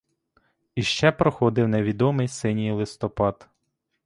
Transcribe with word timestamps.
Іще 0.75 1.11
проходив 1.11 1.67
невідомий 1.67 2.27
синій 2.27 2.71
листопад. 2.71 3.49